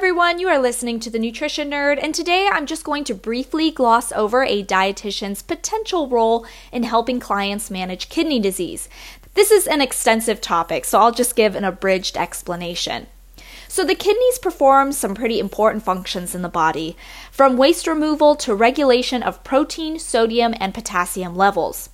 everyone. 0.00 0.38
You 0.38 0.48
are 0.48 0.58
listening 0.58 0.98
to 1.00 1.10
the 1.10 1.18
Nutrition 1.18 1.70
Nerd, 1.70 2.02
and 2.02 2.14
today 2.14 2.48
I'm 2.50 2.64
just 2.64 2.84
going 2.84 3.04
to 3.04 3.14
briefly 3.14 3.70
gloss 3.70 4.12
over 4.12 4.42
a 4.42 4.64
dietitian's 4.64 5.42
potential 5.42 6.08
role 6.08 6.46
in 6.72 6.84
helping 6.84 7.20
clients 7.20 7.70
manage 7.70 8.08
kidney 8.08 8.40
disease. 8.40 8.88
This 9.34 9.50
is 9.50 9.66
an 9.66 9.82
extensive 9.82 10.40
topic, 10.40 10.86
so 10.86 10.98
I'll 10.98 11.12
just 11.12 11.36
give 11.36 11.54
an 11.54 11.64
abridged 11.64 12.16
explanation. 12.16 13.08
So, 13.68 13.84
the 13.84 13.94
kidneys 13.94 14.38
perform 14.38 14.92
some 14.92 15.14
pretty 15.14 15.38
important 15.38 15.84
functions 15.84 16.34
in 16.34 16.40
the 16.40 16.48
body, 16.48 16.96
from 17.30 17.58
waste 17.58 17.86
removal 17.86 18.36
to 18.36 18.54
regulation 18.54 19.22
of 19.22 19.44
protein, 19.44 19.98
sodium, 19.98 20.54
and 20.58 20.72
potassium 20.72 21.36
levels. 21.36 21.90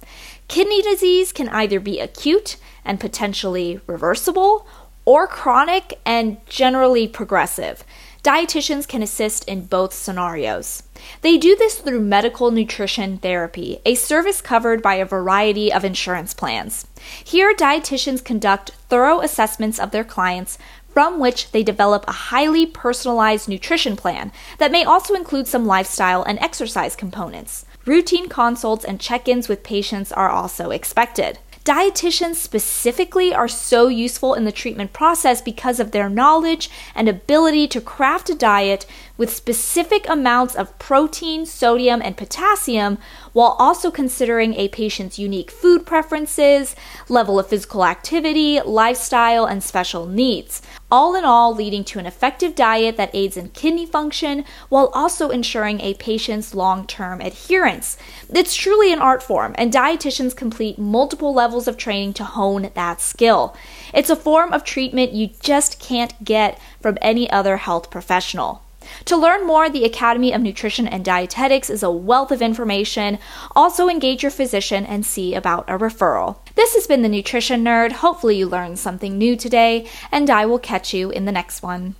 Kidney 0.46 0.80
disease 0.80 1.32
can 1.32 1.48
either 1.48 1.80
be 1.80 1.98
acute 1.98 2.56
and 2.84 3.00
potentially 3.00 3.80
reversible, 3.88 4.64
or 5.06 5.26
chronic 5.26 5.98
and 6.04 6.36
generally 6.46 7.08
progressive. 7.08 7.82
Dietitians 8.22 8.88
can 8.88 9.02
assist 9.02 9.44
in 9.44 9.66
both 9.66 9.94
scenarios. 9.94 10.82
They 11.22 11.38
do 11.38 11.54
this 11.54 11.76
through 11.76 12.00
medical 12.00 12.50
nutrition 12.50 13.18
therapy, 13.18 13.78
a 13.86 13.94
service 13.94 14.40
covered 14.40 14.82
by 14.82 14.96
a 14.96 15.04
variety 15.04 15.72
of 15.72 15.84
insurance 15.84 16.34
plans. 16.34 16.88
Here, 17.24 17.54
dietitians 17.54 18.24
conduct 18.24 18.72
thorough 18.88 19.20
assessments 19.20 19.78
of 19.78 19.92
their 19.92 20.02
clients 20.02 20.58
from 20.92 21.20
which 21.20 21.52
they 21.52 21.62
develop 21.62 22.04
a 22.08 22.12
highly 22.32 22.66
personalized 22.66 23.48
nutrition 23.48 23.94
plan 23.96 24.32
that 24.58 24.72
may 24.72 24.82
also 24.82 25.14
include 25.14 25.46
some 25.46 25.66
lifestyle 25.66 26.22
and 26.24 26.38
exercise 26.40 26.96
components. 26.96 27.64
Routine 27.84 28.28
consults 28.28 28.84
and 28.84 28.98
check 28.98 29.28
ins 29.28 29.46
with 29.46 29.62
patients 29.62 30.10
are 30.10 30.30
also 30.30 30.70
expected. 30.70 31.38
Dietitians 31.66 32.36
specifically 32.36 33.34
are 33.34 33.48
so 33.48 33.88
useful 33.88 34.34
in 34.34 34.44
the 34.44 34.52
treatment 34.52 34.92
process 34.92 35.42
because 35.42 35.80
of 35.80 35.90
their 35.90 36.08
knowledge 36.08 36.70
and 36.94 37.08
ability 37.08 37.66
to 37.66 37.80
craft 37.80 38.30
a 38.30 38.36
diet 38.36 38.86
with 39.16 39.34
specific 39.34 40.08
amounts 40.08 40.54
of 40.54 40.78
protein, 40.78 41.44
sodium, 41.44 42.00
and 42.00 42.16
potassium 42.16 42.98
while 43.32 43.56
also 43.58 43.90
considering 43.90 44.54
a 44.54 44.68
patient's 44.68 45.18
unique 45.18 45.50
food 45.50 45.84
preferences, 45.84 46.76
level 47.08 47.36
of 47.36 47.48
physical 47.48 47.84
activity, 47.84 48.60
lifestyle, 48.60 49.44
and 49.44 49.60
special 49.60 50.06
needs. 50.06 50.62
All 50.88 51.16
in 51.16 51.24
all, 51.24 51.52
leading 51.52 51.82
to 51.84 51.98
an 51.98 52.06
effective 52.06 52.54
diet 52.54 52.96
that 52.96 53.10
aids 53.12 53.36
in 53.36 53.48
kidney 53.48 53.86
function 53.86 54.44
while 54.68 54.90
also 54.94 55.30
ensuring 55.30 55.80
a 55.80 55.94
patient's 55.94 56.54
long 56.54 56.86
term 56.86 57.20
adherence. 57.20 57.96
It's 58.32 58.54
truly 58.54 58.92
an 58.92 59.00
art 59.00 59.20
form, 59.20 59.56
and 59.58 59.72
dietitians 59.72 60.36
complete 60.36 60.78
multiple 60.78 61.34
levels 61.34 61.66
of 61.66 61.76
training 61.76 62.12
to 62.14 62.24
hone 62.24 62.70
that 62.74 63.00
skill. 63.00 63.56
It's 63.92 64.10
a 64.10 64.16
form 64.16 64.52
of 64.52 64.62
treatment 64.62 65.12
you 65.12 65.30
just 65.40 65.80
can't 65.80 66.24
get 66.24 66.60
from 66.80 66.98
any 67.02 67.28
other 67.30 67.56
health 67.56 67.90
professional. 67.90 68.62
To 69.06 69.16
learn 69.16 69.44
more, 69.44 69.68
the 69.68 69.84
Academy 69.84 70.32
of 70.32 70.40
Nutrition 70.40 70.86
and 70.86 71.04
Dietetics 71.04 71.68
is 71.68 71.82
a 71.82 71.90
wealth 71.90 72.30
of 72.30 72.40
information. 72.40 73.18
Also, 73.56 73.88
engage 73.88 74.22
your 74.22 74.30
physician 74.30 74.86
and 74.86 75.04
see 75.04 75.34
about 75.34 75.68
a 75.68 75.76
referral. 75.76 76.36
This 76.56 76.74
has 76.74 76.86
been 76.86 77.02
the 77.02 77.10
Nutrition 77.10 77.62
Nerd. 77.62 77.92
Hopefully, 77.92 78.38
you 78.38 78.48
learned 78.48 78.78
something 78.78 79.18
new 79.18 79.36
today, 79.36 79.86
and 80.10 80.30
I 80.30 80.46
will 80.46 80.58
catch 80.58 80.94
you 80.94 81.10
in 81.10 81.26
the 81.26 81.30
next 81.30 81.62
one. 81.62 81.94